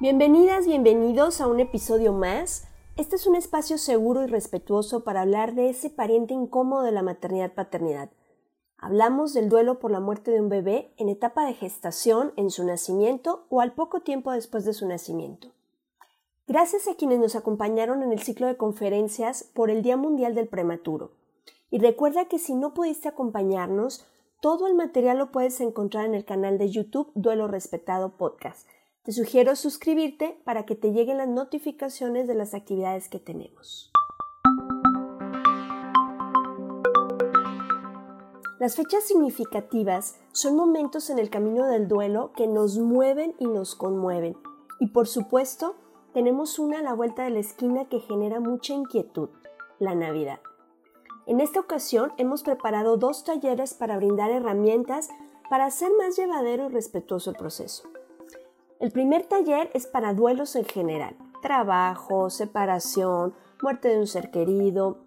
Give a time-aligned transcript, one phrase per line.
[0.00, 2.68] Bienvenidas, bienvenidos a un episodio más.
[2.96, 7.02] Este es un espacio seguro y respetuoso para hablar de ese pariente incómodo de la
[7.02, 8.08] maternidad-paternidad.
[8.76, 12.62] Hablamos del duelo por la muerte de un bebé en etapa de gestación, en su
[12.62, 15.48] nacimiento o al poco tiempo después de su nacimiento.
[16.46, 20.46] Gracias a quienes nos acompañaron en el ciclo de conferencias por el Día Mundial del
[20.46, 21.10] Prematuro.
[21.72, 24.06] Y recuerda que si no pudiste acompañarnos,
[24.40, 28.68] todo el material lo puedes encontrar en el canal de YouTube Duelo Respetado Podcast
[29.08, 33.90] te sugiero suscribirte para que te lleguen las notificaciones de las actividades que tenemos.
[38.58, 43.74] Las fechas significativas son momentos en el camino del duelo que nos mueven y nos
[43.74, 44.36] conmueven.
[44.78, 45.76] Y por supuesto,
[46.12, 49.30] tenemos una a la vuelta de la esquina que genera mucha inquietud,
[49.78, 50.40] la Navidad.
[51.26, 55.08] En esta ocasión hemos preparado dos talleres para brindar herramientas
[55.48, 57.88] para hacer más llevadero y respetuoso el proceso.
[58.80, 64.98] El primer taller es para duelos en general, trabajo, separación, muerte de un ser querido,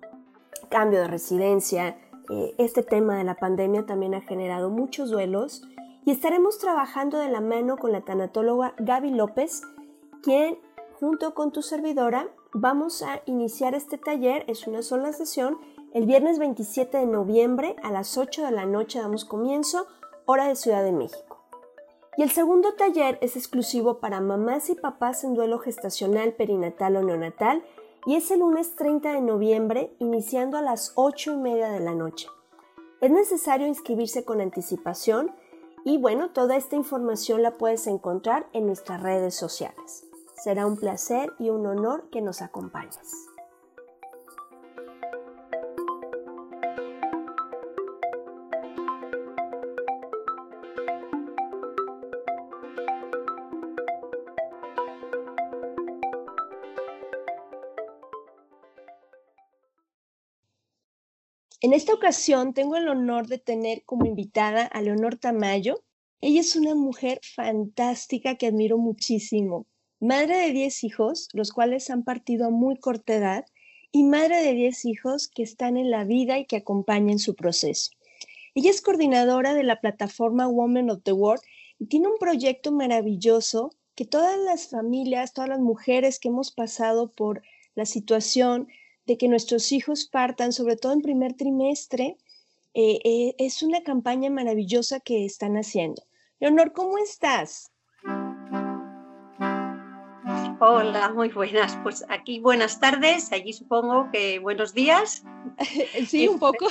[0.70, 1.98] cambio de residencia.
[2.30, 5.64] Eh, este tema de la pandemia también ha generado muchos duelos
[6.04, 9.62] y estaremos trabajando de la mano con la tanatóloga Gaby López,
[10.22, 10.60] quien
[11.00, 15.58] junto con tu servidora vamos a iniciar este taller, es una sola sesión,
[15.94, 19.88] el viernes 27 de noviembre a las 8 de la noche damos comienzo,
[20.26, 21.31] hora de Ciudad de México.
[22.18, 27.04] Y el segundo taller es exclusivo para mamás y papás en duelo gestacional, perinatal o
[27.04, 27.64] neonatal
[28.06, 31.94] y es el lunes 30 de noviembre iniciando a las 8 y media de la
[31.94, 32.28] noche.
[33.00, 35.34] Es necesario inscribirse con anticipación
[35.86, 40.06] y bueno, toda esta información la puedes encontrar en nuestras redes sociales.
[40.36, 43.31] Será un placer y un honor que nos acompañes.
[61.64, 65.84] En esta ocasión tengo el honor de tener como invitada a Leonor Tamayo.
[66.20, 69.68] Ella es una mujer fantástica que admiro muchísimo.
[70.00, 73.46] Madre de 10 hijos, los cuales han partido a muy corta edad,
[73.92, 77.92] y madre de 10 hijos que están en la vida y que acompañan su proceso.
[78.56, 81.44] Ella es coordinadora de la plataforma Women of the World
[81.78, 87.12] y tiene un proyecto maravilloso que todas las familias, todas las mujeres que hemos pasado
[87.12, 87.44] por
[87.76, 88.68] la situación
[89.06, 92.18] de que nuestros hijos partan, sobre todo en primer trimestre,
[92.74, 96.04] eh, eh, es una campaña maravillosa que están haciendo.
[96.40, 97.72] Leonor, ¿cómo estás?
[100.60, 101.78] Hola, muy buenas.
[101.84, 105.24] Pues aquí buenas tardes, allí supongo que buenos días.
[106.08, 106.68] sí, un poco.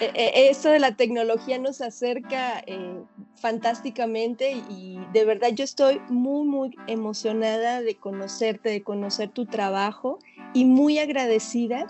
[0.00, 3.02] E, e, esto de la tecnología nos acerca eh,
[3.40, 10.18] fantásticamente y de verdad yo estoy muy, muy emocionada de conocerte, de conocer tu trabajo
[10.52, 11.86] y muy agradecida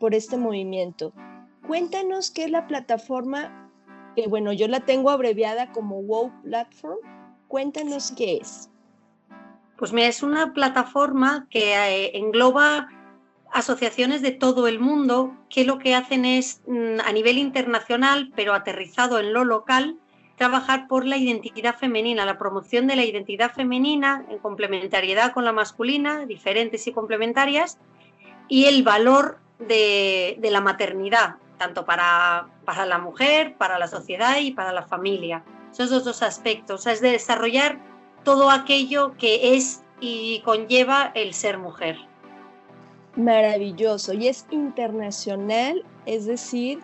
[0.00, 1.12] por este movimiento.
[1.66, 3.70] Cuéntanos qué es la plataforma,
[4.16, 6.98] que bueno, yo la tengo abreviada como WOW Platform.
[7.48, 8.70] Cuéntanos qué es.
[9.76, 12.88] Pues mira, es una plataforma que eh, engloba
[13.52, 18.54] asociaciones de todo el mundo que lo que hacen es mm, a nivel internacional, pero
[18.54, 19.98] aterrizado en lo local,
[20.36, 25.52] trabajar por la identidad femenina, la promoción de la identidad femenina en complementariedad con la
[25.52, 27.78] masculina, diferentes y complementarias,
[28.48, 34.50] y el valor de, la maternidad, tanto para, para, la mujer, para la sociedad y
[34.50, 35.44] para la familia.
[35.72, 37.78] Esos dos aspectos, es de desarrollar
[38.24, 41.96] todo aquello que es y conlleva el ser mujer.
[43.16, 44.12] Maravilloso.
[44.12, 46.80] Y es internacional, es decir,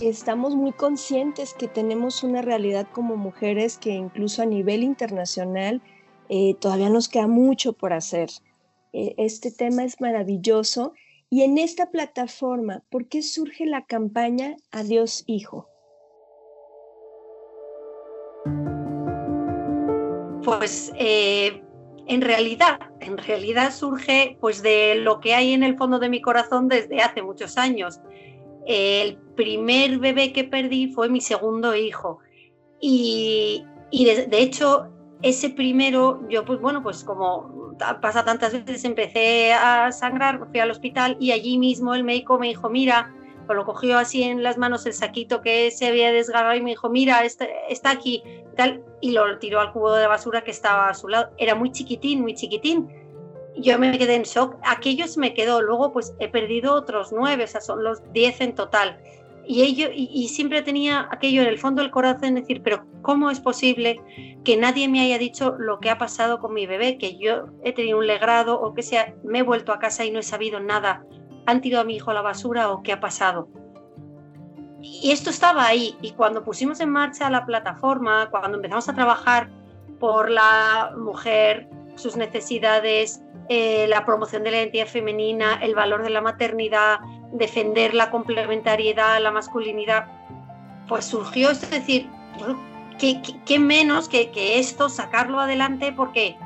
[0.00, 5.82] estamos muy conscientes que tenemos una realidad como mujeres que incluso a nivel internacional
[6.28, 8.30] eh, todavía nos queda mucho por hacer.
[8.92, 10.92] Eh, este tema es maravilloso.
[11.28, 15.68] Y en esta plataforma, ¿por qué surge la campaña Adiós Hijo?
[20.42, 21.62] Pues eh,
[22.06, 26.20] en realidad, en realidad surge pues de lo que hay en el fondo de mi
[26.20, 28.00] corazón desde hace muchos años.
[28.66, 32.18] El primer bebé que perdí fue mi segundo hijo
[32.80, 34.88] y, de, hecho
[35.22, 40.70] ese primero, yo pues bueno, pues como pasa tantas veces, empecé a sangrar, fui al
[40.70, 43.14] hospital y allí mismo el médico me dijo, mira,
[43.46, 46.70] pues lo cogió así en las manos el saquito que se había desgarrado y me
[46.70, 48.22] dijo, mira, está, está aquí,
[48.56, 51.30] tal, y lo tiró al cubo de basura que estaba a su lado.
[51.36, 52.88] Era muy chiquitín, muy chiquitín.
[53.56, 54.56] Yo me quedé en shock.
[54.62, 55.60] Aquello se me quedó.
[55.60, 58.98] Luego, pues he perdido otros nueve, o son los diez en total.
[59.46, 63.40] Y, ello, y, siempre tenía aquello en el fondo del corazón, decir, pero ¿cómo es
[63.40, 64.00] posible
[64.44, 66.98] que nadie me haya dicho lo que ha pasado con mi bebé?
[66.98, 70.12] Que yo he tenido un legrado o que sea, me he vuelto a casa y
[70.12, 71.04] no he sabido nada.
[71.46, 73.48] ¿Han tirado a mi hijo a la basura o qué ha pasado?
[74.80, 75.96] Y esto estaba ahí.
[76.00, 79.50] Y cuando pusimos en marcha la plataforma, cuando empezamos a trabajar
[79.98, 86.10] por la mujer, sus necesidades, eh, la promoción de la identidad femenina, el valor de
[86.10, 87.00] la maternidad,
[87.32, 90.06] defender la complementariedad, la masculinidad,
[90.86, 92.08] pues surgió esto, es decir,
[93.00, 96.36] ¿qué, menos que, que, esto, sacarlo adelante porque,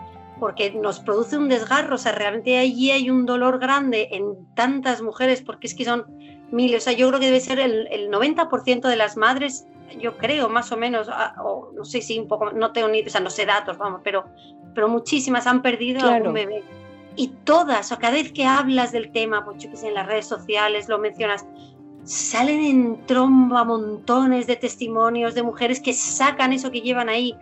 [0.41, 5.03] porque nos produce un desgarro, o sea, realmente allí hay un dolor grande en tantas
[5.03, 6.07] mujeres, porque es que son
[6.51, 9.67] o sea, yo creo que debe ser el, el 90% de las madres,
[10.01, 13.03] yo creo, más o menos, ah, o no sé si un poco, no tengo ni,
[13.03, 14.25] o sea, no sé datos, vamos, pero,
[14.75, 16.65] pero muchísimas han perdido a un bebé.
[17.17, 20.07] Y todas, o cada vez que hablas del tema, pues yo que sé, en las
[20.07, 21.47] redes sociales lo mencionas,
[22.05, 27.35] salen en tromba montones de testimonios de mujeres que sacan eso que llevan ahí,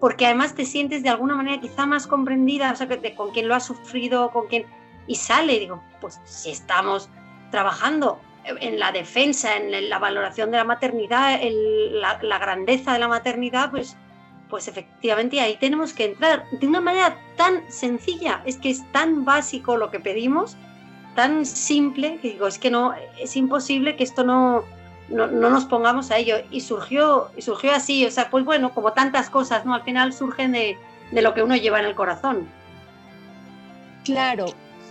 [0.00, 3.48] porque además te sientes de alguna manera quizá más comprendida, o sea, que con quien
[3.48, 4.66] lo ha sufrido, con quien...
[5.06, 7.10] Y sale, digo, pues si estamos
[7.50, 13.70] trabajando en la defensa, en la valoración de la maternidad, la, grandeza de la maternidad,
[13.70, 13.96] pues,
[14.48, 19.24] pues efectivamente ahí tenemos que entrar de una manera tan sencilla, es que es tan
[19.24, 20.56] básico lo que pedimos,
[21.14, 24.64] tan simple, que digo, es que no, es imposible que esto no,
[25.08, 26.36] no, nos pongamos a ello.
[26.50, 29.74] Y surgió, y surgió así, o sea, pues bueno, como tantas cosas, ¿no?
[29.74, 30.76] Al final surgen de,
[31.12, 32.48] de lo que uno lleva en el corazón.
[34.04, 34.46] Claro,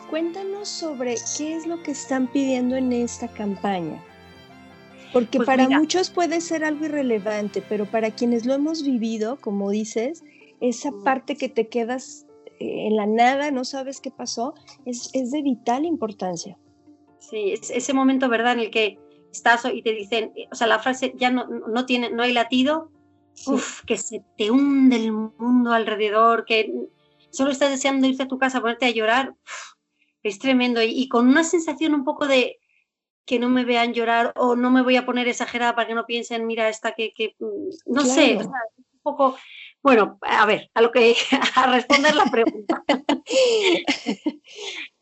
[0.10, 4.02] cuéntanos sobre qué es lo que están pidiendo en esta campaña.
[5.14, 9.70] Porque pues para muchos puede ser algo irrelevante, pero para quienes lo hemos vivido, como
[9.70, 10.24] dices,
[10.60, 12.26] esa parte que te quedas
[12.60, 14.56] eh, en la nada, no sabes qué pasó,
[14.86, 16.58] es, de vital importancia.
[17.20, 19.00] Sí, es ese momento, ¿verdad?, en el que
[19.32, 22.34] estás y te dicen, eh, o sea, la frase ya no, no tiene, no hay
[22.34, 22.90] latido,
[23.86, 26.74] que se te hunde el mundo alrededor, que
[27.32, 29.36] solo estás deseando irte a tu casa, ponerte a llorar,
[30.22, 32.58] es tremendo y, con una sensación un poco de
[33.26, 36.06] que no me vean llorar o no me voy a poner exagerada para que no
[36.06, 39.38] piensen, mira, esta que, mm, no sé, un poco,
[39.82, 41.16] bueno, a ver, a lo que,
[41.56, 42.84] a responder la pregunta.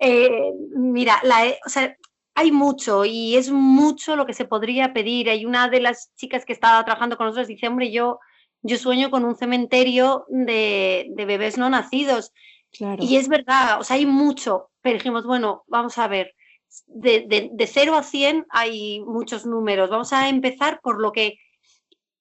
[0.04, 1.96] Eh, mira, la, o sea,
[2.34, 5.30] hay mucho y es mucho lo que se podría pedir.
[5.30, 8.20] Hay una de las chicas que estaba trabajando con nosotros dice, hombre, yo,
[8.64, 12.34] yo sueño con un cementerio de, de bebés no nacidos.
[13.00, 16.34] Y es verdad, o sea, hay mucho, pero dijimos, bueno, vamos a ver,
[16.88, 21.38] de, de, de 0 a 100 hay muchos números, vamos a empezar por lo que,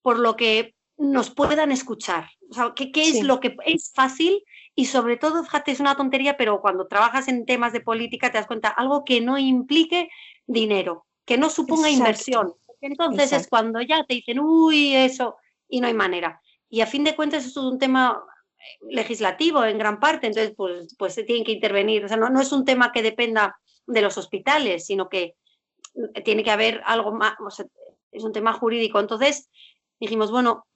[0.02, 4.42] por lo que nos puedan escuchar, o sea, ¿qué, qué es lo que es fácil?
[4.74, 8.38] Y sobre todo, fíjate, es una tontería, pero cuando trabajas en temas de política te
[8.38, 10.10] das cuenta, algo que no implique
[10.46, 12.54] dinero, que no suponga inversión.
[12.80, 15.36] Entonces es cuando ya te dicen, uy, eso,
[15.68, 16.40] y no hay manera.
[16.68, 18.22] Y a fin de cuentas, eso es un tema
[18.88, 22.04] legislativo en gran parte, entonces pues, pues se tienen que intervenir.
[22.04, 23.59] O sea, no, no es un tema que dependa
[23.90, 25.34] de los hospitales, sino que
[26.24, 27.34] tiene que haber algo más,
[28.12, 29.00] es un tema jurídico.
[29.00, 29.50] Entonces
[29.98, 30.66] dijimos, bueno,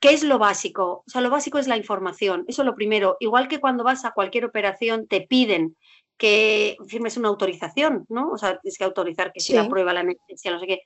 [0.00, 1.04] ¿qué es lo básico?
[1.06, 3.16] O sea, lo básico es la información, eso es lo primero.
[3.20, 5.76] Igual que cuando vas a cualquier operación te piden
[6.16, 8.30] que firmes una autorización, ¿no?
[8.30, 10.80] O sea, tienes que autorizar que se aprueba la necesidad, no sé qué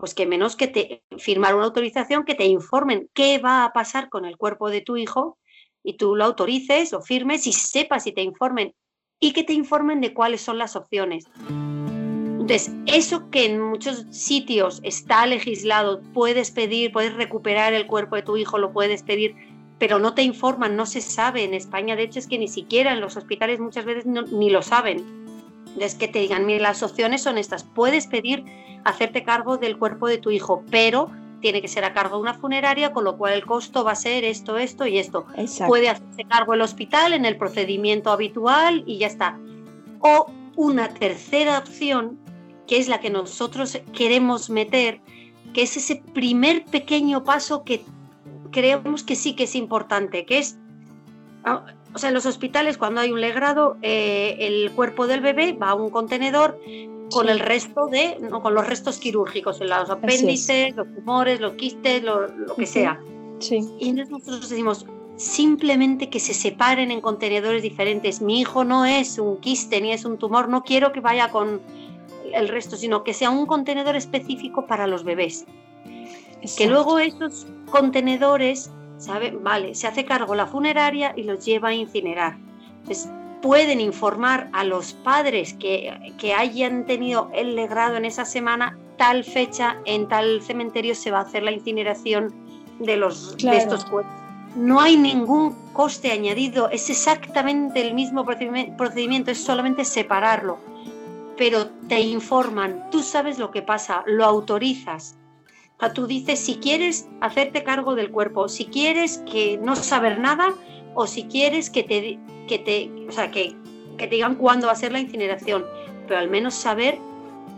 [0.00, 4.08] pues que menos que te firmar una autorización que te informen qué va a pasar
[4.08, 5.38] con el cuerpo de tu hijo
[5.84, 8.74] y tú lo autorices, lo firmes y sepas y te informen
[9.20, 11.26] y que te informen de cuáles son las opciones.
[11.48, 18.22] Entonces, eso que en muchos sitios está legislado, puedes pedir, puedes recuperar el cuerpo de
[18.22, 19.36] tu hijo, lo puedes pedir,
[19.78, 21.44] pero no te informan, no se sabe.
[21.44, 24.62] En España, de hecho, es que ni siquiera en los hospitales muchas veces ni lo
[24.62, 25.04] saben.
[25.78, 27.62] Es que te digan, mira, las opciones son estas.
[27.62, 28.44] Puedes pedir
[28.84, 31.10] hacerte cargo del cuerpo de tu hijo, pero
[31.40, 33.96] tiene que ser a cargo de una funeraria, con lo cual el costo va a
[33.96, 35.26] ser esto, esto y esto.
[35.66, 39.38] Puede hacerse cargo el hospital en el procedimiento habitual y ya está.
[40.00, 42.18] O una tercera opción,
[42.66, 45.00] que es la que nosotros queremos meter,
[45.54, 47.82] que es ese primer pequeño paso que
[48.50, 50.58] creemos que sí que es importante, que es,
[51.44, 55.52] ah, o sea, en los hospitales cuando hay un legrado, eh, el cuerpo del bebé
[55.52, 56.60] va a un contenedor
[57.10, 62.02] con el resto de, no, con los restos quirúrgicos, los apéndices, los tumores, los quistes,
[62.02, 62.26] lo,
[62.56, 63.00] que sea.
[63.38, 63.60] Sí.
[63.78, 64.86] Y nosotros decimos,
[65.16, 68.20] simplemente que se separen en contenedores diferentes.
[68.22, 71.60] Mi hijo no es un quiste ni es un tumor, no quiero que vaya con
[72.32, 75.46] el resto, sino que sea un contenedor específico para los bebés.
[76.56, 79.30] Que luego esos contenedores, ¿sabe?
[79.30, 82.38] Vale, se hace cargo la funeraria y los lleva a incinerar.
[82.78, 83.10] Entonces,
[83.42, 89.24] pueden informar a los padres que, que hayan tenido el legrado en esa semana, tal
[89.24, 92.34] fecha, en tal cementerio se va a hacer la incineración
[92.78, 94.12] de, los, de estos cuerpos.
[94.56, 100.58] No hay ningún coste añadido, es exactamente el mismo procedimiento, es solamente separarlo.
[101.36, 105.16] Pero te informan, tú sabes lo que pasa, lo autorizas.
[105.94, 110.54] tú dices si quieres hacerte cargo del cuerpo, si quieres que no saber nada,
[110.94, 112.18] o si quieres que te,
[112.50, 113.54] que te, o sea, que,
[113.96, 115.64] que te digan cuándo va a ser la incineración,
[116.08, 116.98] pero al menos saber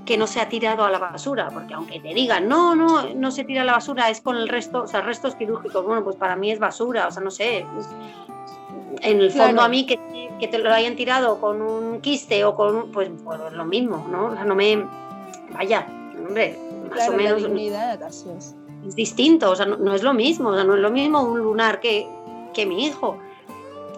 [0.04, 3.30] que no se ha tirado a la basura, porque aunque te digan, no, no, no
[3.30, 6.16] se tira a la basura, es con el resto, o sea, restos quirúrgicos, bueno, pues
[6.16, 7.64] para mí es basura, o sea, no sé,
[9.00, 9.98] en el fondo a mí que,
[10.38, 13.10] que, te lo hayan tirado con un quiste o con, pues,
[13.52, 14.26] lo mismo, ¿no?
[14.26, 14.84] O sea, no me,
[15.54, 15.86] vaya,
[16.18, 16.58] hombre,
[16.90, 17.42] más o menos...
[18.86, 21.22] es distinto, o sea, no, no, es lo mismo, o sea, no es lo mismo
[21.22, 22.06] un lunar que,
[22.52, 23.16] que mi hijo.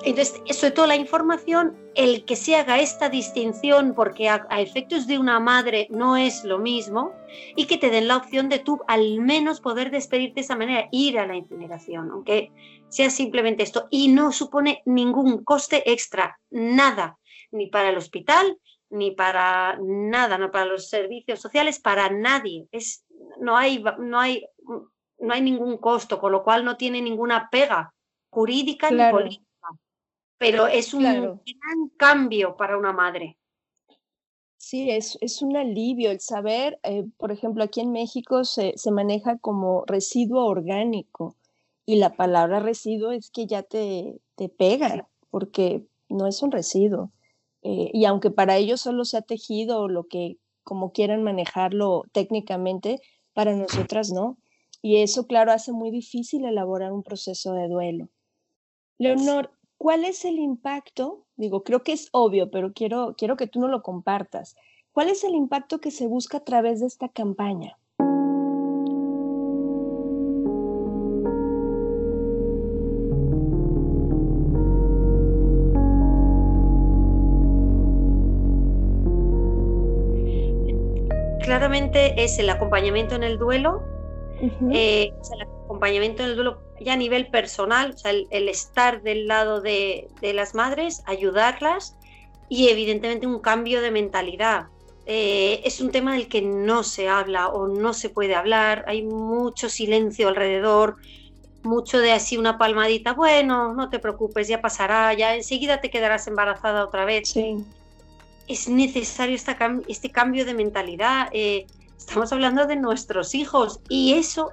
[0.05, 5.19] Entonces, sobre todo la información, el que se haga esta distinción, porque a, efectos de
[5.19, 7.13] una madre no es lo mismo,
[7.57, 10.89] y que te den la opción de tú al menos poder despedirte de esa manera,
[10.93, 12.53] ir a la incineración, aunque
[12.89, 17.19] sea simplemente esto, y no supone ningún coste extra, nada,
[17.51, 18.59] ni para el hospital,
[18.91, 22.69] ni para nada, no para los servicios sociales, para nadie.
[22.73, 23.07] Es,
[23.41, 24.45] no, hay, no, hay,
[25.19, 27.95] no hay ningún costo, con lo cual no tiene ninguna pega
[28.29, 29.45] jurídica ni política,
[30.45, 33.39] pero es un gran cambio para una madre.
[34.59, 38.91] Sí, es, es un alivio el saber, eh, por ejemplo, aquí en México se, se,
[38.91, 41.35] maneja como residuo orgánico
[41.87, 47.11] y la palabra residuo es que ya te, te pega, porque no es un residuo.
[47.63, 53.01] Eh, y aunque para ellos solo sea tejido o lo que como quieran manejarlo técnicamente,
[53.33, 54.37] para nosotras no.
[54.83, 58.11] Y eso, claro, hace muy difícil elaborar un proceso de duelo.
[58.99, 59.51] Leonor,
[59.85, 61.27] ¿cuál es el impacto?
[61.37, 64.57] Digo, creo que es obvio, pero quiero, quiero que tú no lo compartas.
[64.93, 67.77] ¿Cuál es el impacto que se busca a través de esta campaña?
[81.43, 83.83] Claramente es el acompañamiento en el duelo,
[84.73, 89.27] eh, el acompañamiento en el duelo ya a nivel personal, o sea, el, estar del
[89.27, 91.97] lado de, las madres, ayudarlas
[92.49, 94.67] y evidentemente un cambio de mentalidad.
[95.07, 99.03] Eh, es un tema del que no se habla o no se puede hablar, hay
[99.03, 100.97] mucho silencio alrededor,
[101.63, 106.27] mucho de así una palmadita, bueno, no te preocupes, ya pasará, ya enseguida te quedarás
[106.27, 107.35] embarazada otra vez.
[108.47, 109.57] Es necesario esta,
[109.89, 111.29] este cambio de mentalidad.
[111.33, 111.67] Eh,
[111.97, 114.53] estamos hablando de nuestros hijos y eso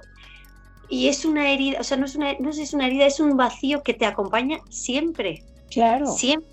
[0.88, 3.36] y es una herida, o sea, no es una, no es una herida, es un
[3.36, 5.42] vacío que te acompaña siempre.
[5.70, 6.06] Claro.
[6.12, 6.50] Siempre.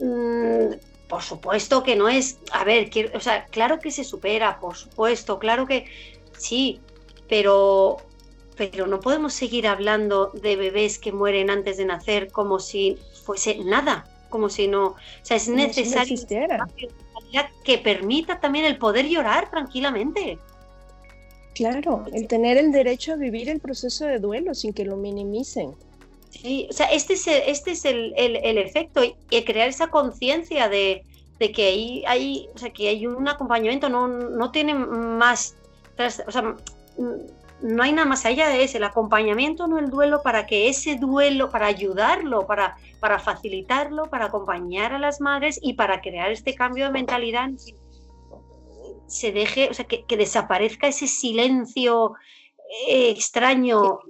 [0.00, 0.74] Mm,
[1.08, 5.38] por supuesto que no es, a ver, o sea, claro que se supera, por supuesto,
[5.38, 5.84] claro que
[6.38, 6.80] sí,
[7.28, 7.98] pero,
[8.56, 13.58] pero no podemos seguir hablando de bebés que mueren antes de nacer como si fuese
[13.62, 16.16] nada, como si no, o sea, es necesario
[17.64, 20.38] que permita también el poder llorar tranquilamente.
[21.54, 25.74] Claro, el tener el derecho a vivir el proceso de duelo sin que lo minimicen.
[26.30, 30.68] Sí, o sea, este es el, este es el, el, efecto y, crear esa conciencia
[30.70, 31.04] de,
[31.38, 35.56] de, que hay, hay, o sea, que hay un acompañamiento, no, no tiene más,
[36.26, 36.56] o sea,
[37.62, 40.96] no hay nada más allá de ese, el acompañamiento, no el duelo, para que ese
[40.96, 46.54] duelo, para ayudarlo, para, para facilitarlo, para acompañar a las madres y para crear este
[46.54, 47.50] cambio de mentalidad,
[49.06, 52.14] se deje, o sea, que, desaparezca ese silencio
[52.88, 54.00] eh, extraño.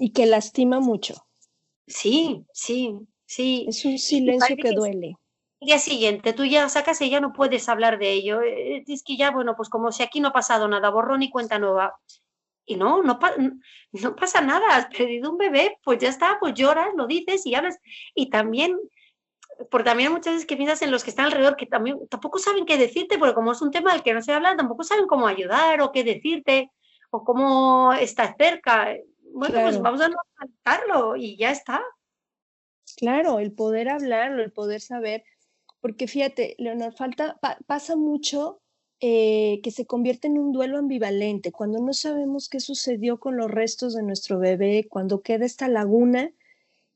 [0.00, 1.26] Y que lastima mucho.
[1.86, 3.66] Sí, sí, sí.
[3.68, 5.16] Es un silencio que duele.
[5.60, 8.42] El día siguiente tú ya sacas y ya no puedes hablar de ello.
[8.42, 11.30] Eh, es que ya, bueno, pues como si aquí no ha pasado nada, borrón y
[11.30, 11.98] cuenta nueva.
[12.66, 13.18] Y no, no,
[13.92, 17.54] no pasa nada, has perdido un bebé, pues ya está, pues lloras, lo dices y
[17.54, 17.78] hablas.
[18.14, 18.76] Y también,
[19.70, 22.66] porque también muchas veces que piensas en los que están alrededor, que también tampoco saben
[22.66, 25.26] qué decirte, porque como es un tema del que no se habla, tampoco saben cómo
[25.26, 26.70] ayudar o qué decirte
[27.10, 28.94] o cómo estar cerca.
[29.32, 31.82] Bueno, pues vamos a normalizarlo y ya está.
[32.96, 35.24] Claro, el poder hablarlo, el poder saber,
[35.80, 38.60] porque fíjate, Leonor, falta, pasa mucho
[39.00, 43.50] eh, que se convierte en un duelo ambivalente, cuando no sabemos qué sucedió con los
[43.50, 46.30] restos de nuestro bebé, cuando queda esta laguna,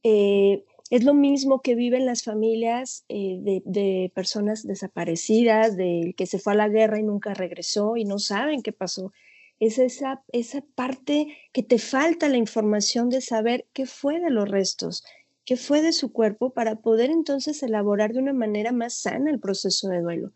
[0.03, 6.39] eh, es lo mismo que viven las familias eh, de, personas desaparecidas, del que se
[6.39, 9.13] fue a la guerra y nunca regresó y no saben qué pasó.
[9.61, 14.49] Es esa, esa parte que te falta la información de saber qué fue de los
[14.49, 15.05] restos,
[15.45, 19.41] qué fue de su cuerpo para poder entonces elaborar de una manera más sana el
[19.41, 20.33] proceso de duelo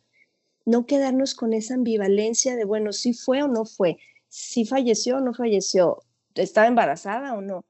[0.64, 5.20] no quedarnos con esa ambivalencia de, bueno, si fue o no fue, si falleció o
[5.20, 6.02] no falleció,
[6.34, 7.64] estaba embarazada o no.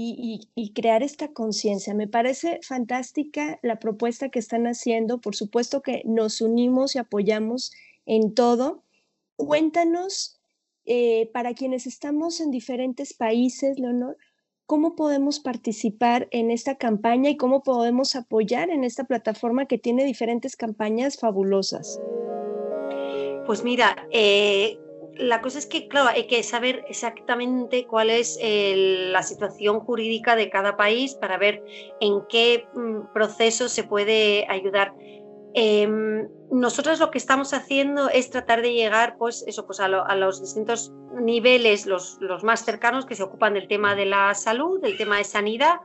[0.00, 1.92] Y, crear esta conciencia.
[1.92, 5.20] Me parece fantástica la propuesta que están haciendo.
[5.20, 7.72] Por supuesto que nos unimos y apoyamos
[8.06, 8.84] en todo.
[9.34, 10.38] Cuéntanos,
[10.86, 14.16] eh, para quienes estamos en diferentes países, Leonor,
[14.66, 20.04] cómo podemos participar en esta campaña y cómo podemos apoyar en esta plataforma que tiene
[20.04, 22.00] diferentes campañas fabulosas.
[23.46, 24.78] Pues mira, eh,
[25.18, 30.50] la cosa es que, claro, hay que saber exactamente cuál es la situación jurídica de
[30.50, 31.62] cada país para ver
[32.00, 34.94] en qué mm, proceso se puede ayudar.
[35.54, 40.40] Em, nosotros lo que estamos haciendo es tratar de llegar pues, eso, pues a, los
[40.40, 45.18] distintos niveles, los, más cercanos que se ocupan del tema de la salud, del tema
[45.18, 45.80] de sanidad,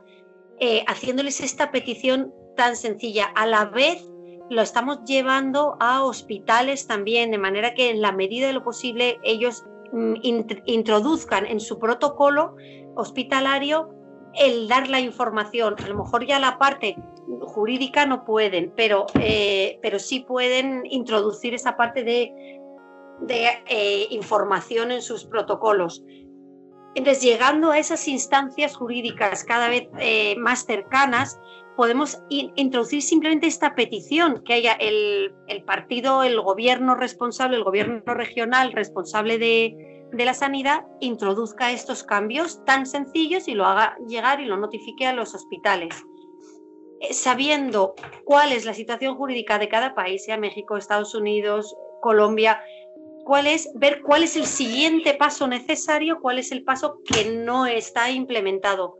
[0.60, 3.26] eh, haciéndoles esta petición tan sencilla.
[3.34, 4.04] A la vez
[4.50, 9.18] lo estamos llevando a hospitales también, de manera que en la medida de lo posible
[9.22, 10.14] ellos mm,
[10.66, 12.56] introduzcan en su protocolo
[12.94, 13.90] hospitalario
[14.34, 15.76] el dar la información.
[15.82, 16.96] A lo mejor ya la parte
[17.42, 22.32] jurídica no pueden, pero, eh, pero sí pueden introducir esa parte de,
[23.20, 26.04] de eh, información en sus protocolos.
[26.94, 31.40] Entonces, llegando a esas instancias jurídicas cada vez eh, más cercanas,
[31.76, 35.34] podemos introducir simplemente esta petición, que haya el,
[35.66, 42.86] partido, el gobierno responsable, el gobierno regional responsable de, la sanidad, introduzca estos cambios tan
[42.86, 46.04] sencillos y lo haga llegar y lo notifique a los hospitales.
[47.00, 52.62] Eh, sabiendo cuál es la situación jurídica de cada país, sea México, Estados Unidos, Colombia,
[53.24, 57.66] cuál es, ver cuál es el siguiente paso necesario, cuál es el paso que no
[57.66, 58.98] está implementado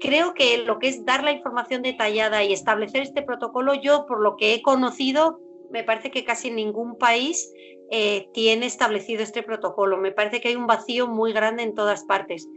[0.00, 4.20] creo que lo que es dar la información detallada y establecer este protocolo, yo por
[4.20, 7.52] lo que he conocido, me parece que casi ningún país
[7.90, 9.96] eh, tiene establecido este protocolo.
[9.96, 12.48] Me parece que hay un vacío muy grande en todas partes.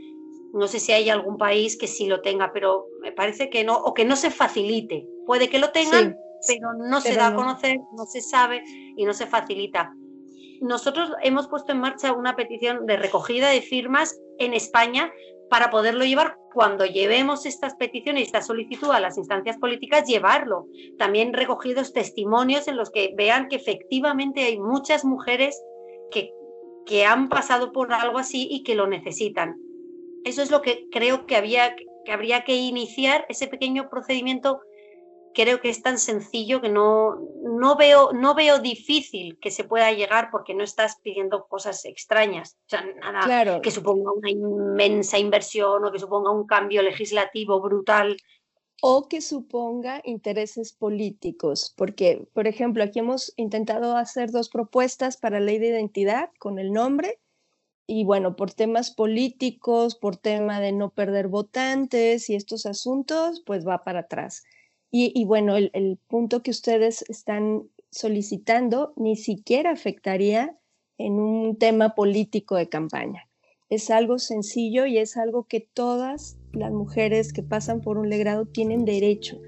[0.53, 3.75] No sé si hay algún país que sí lo tenga, pero me parece que no,
[3.77, 5.07] o que no se facilite.
[5.25, 6.15] Puede que lo tengan,
[6.47, 8.63] pero no se da a conocer, no se sabe
[8.95, 9.93] y no se facilita.
[10.61, 15.11] Nosotros hemos puesto en marcha una petición de recogida de firmas en España
[15.49, 20.65] para poderlo llevar cuando llevemos estas peticiones y esta solicitud a las instancias políticas, llevarlo.
[20.97, 25.61] También recogidos testimonios en los que vean que efectivamente hay muchas mujeres
[26.09, 26.33] que,
[26.87, 29.61] que han pasado por algo así y que lo necesitan.
[30.23, 34.59] Eso es lo que creo que, había, que habría que iniciar, ese pequeño procedimiento
[35.33, 39.91] creo que es tan sencillo que no, no, veo, no veo difícil que se pueda
[39.91, 42.57] llegar porque no estás pidiendo cosas extrañas.
[42.65, 48.17] O sea, nada que suponga una inmensa inversión o que suponga un cambio legislativo brutal.
[48.81, 55.39] O que suponga intereses políticos, porque, por ejemplo, aquí hemos intentado hacer dos propuestas para
[55.39, 57.19] ley de identidad con el nombre,
[57.87, 63.65] y bueno, por temas políticos, por tema de no perder votantes y estos asuntos, pues
[63.65, 64.43] va para atrás.
[64.89, 70.57] Y, bueno, el, punto que ustedes están solicitando ni siquiera afectaría
[70.97, 73.27] en un tema político de campaña.
[73.69, 78.45] Es algo sencillo y es algo que todas las mujeres que pasan por un legrado
[78.45, 79.39] tienen derecho,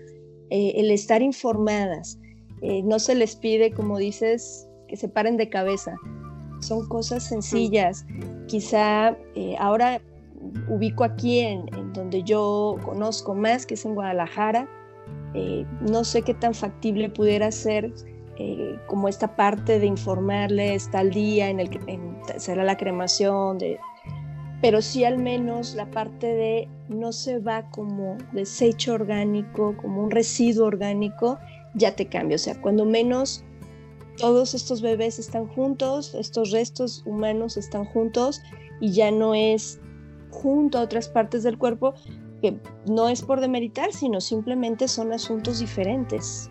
[0.50, 2.20] eh, el estar informadas.
[2.62, 5.96] Eh, no se les pide, como dices, que se paren de cabeza.
[6.60, 8.06] son cosas sencillas.
[8.48, 10.02] Quizá eh, ahora
[10.68, 14.68] ubico aquí en, donde yo conozco más, que es en Guadalajara.
[15.34, 17.94] Eh, no sé qué tan factible pudiera ser
[18.38, 22.00] eh, como esta parte de informarle, está al día en el que
[22.38, 23.58] será la cremación,
[24.62, 30.12] pero sí al menos la parte de no se va como desecho orgánico, como un
[30.12, 31.38] residuo orgánico,
[31.76, 32.36] ya te cambia.
[32.36, 33.44] O sea, cuando menos
[34.18, 38.42] todos estos bebés están juntos, estos restos humanos están juntos
[38.80, 39.80] y ya no es
[40.30, 41.94] junto a otras partes del cuerpo,
[42.40, 46.50] que no es por demeritar, sino simplemente son asuntos diferentes.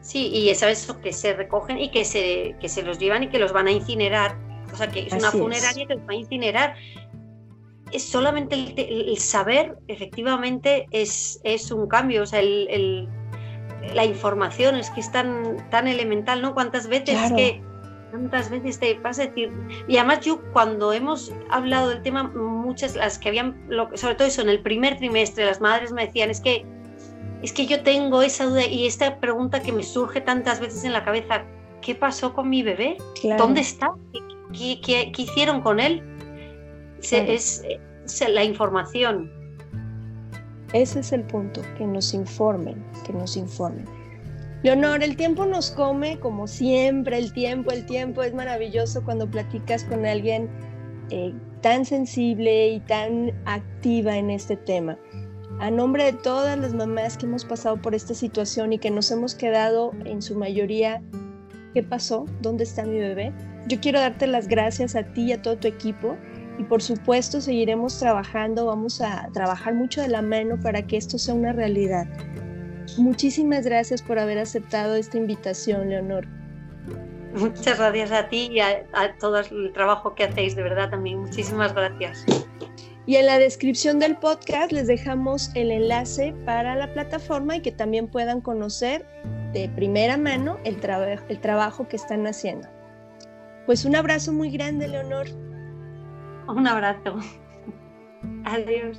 [0.00, 3.28] Sí, y sabes eso, que se recogen y que se, que se los llevan y
[3.28, 4.38] que los van a incinerar.
[4.72, 6.74] O sea, que es una funeraria que los va a incinerar.
[7.92, 12.22] Es solamente el, saber, efectivamente, es, es, un cambio.
[12.22, 13.08] O sea, el,
[13.94, 16.54] la información es que es tan, tan elemental, ¿no?
[16.54, 17.62] ¿Cuántas veces que
[18.10, 19.52] tantas veces te pasa decir,
[19.88, 23.56] y además yo cuando hemos hablado del tema, muchas las que habían,
[23.94, 26.64] sobre todo eso, en el primer trimestre, las madres me decían, es que,
[27.42, 30.92] es que yo tengo esa duda y esta pregunta que me surge tantas veces en
[30.92, 31.44] la cabeza,
[31.82, 32.96] ¿qué pasó con mi bebé?
[33.38, 33.90] ¿Dónde está?
[34.52, 36.02] ¿Qué, qué, hicieron con él?
[37.02, 39.30] Es, es la información.
[40.72, 43.95] Ese es el punto, que nos informen, que nos informen.
[44.62, 49.84] Leonor, el tiempo nos come como siempre, el tiempo, el tiempo es maravilloso cuando platicas
[49.84, 50.48] con alguien
[51.10, 54.98] eh, tan sensible y tan activa en este tema.
[55.60, 59.10] A nombre de todas las mamás que hemos pasado por esta situación y que nos
[59.10, 61.02] hemos quedado en su mayoría,
[61.72, 62.26] ¿qué pasó?
[62.42, 63.32] ¿Dónde está mi bebé?
[63.68, 66.16] Yo quiero darte las gracias a ti y a todo tu equipo
[66.58, 71.18] y por supuesto seguiremos trabajando, vamos a trabajar mucho de la mano para que esto
[71.18, 72.06] sea una realidad.
[72.98, 76.26] Muchísimas gracias por haber aceptado esta invitación, Leonor.
[77.34, 78.86] Muchas gracias a ti y a,
[79.20, 81.20] todo el trabajo que hacéis, de verdad también.
[81.20, 82.24] Muchísimas gracias.
[83.04, 87.72] Y en la descripción del podcast les dejamos el enlace para la plataforma y que
[87.72, 89.06] también puedan conocer
[89.52, 90.78] de primera mano el,
[91.28, 92.68] el trabajo que están haciendo.
[93.66, 95.26] Pues un abrazo muy grande, Leonor.
[96.48, 97.18] Un abrazo.
[98.44, 98.98] Adiós.